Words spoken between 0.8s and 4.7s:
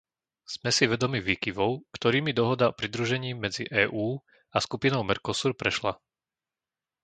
vedomí výkyvov, ktorými dohoda o pridružení medzi EÚ a